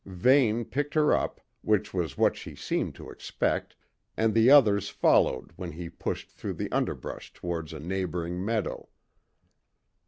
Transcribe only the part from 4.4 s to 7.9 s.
others followed when he pushed through the underbush towards a